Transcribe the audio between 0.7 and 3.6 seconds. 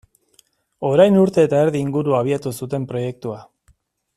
Orain urte eta erdi inguru abiatu zuten proiektua.